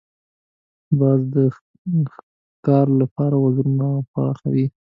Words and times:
باز 0.99 1.21
د 1.35 1.35
ښکار 2.11 2.87
لپاره 3.01 3.35
وزرونه 3.45 3.87
پراخوي 4.11 4.65